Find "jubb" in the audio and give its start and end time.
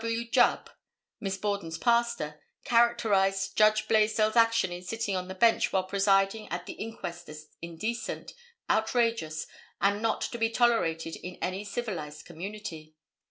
0.27-0.65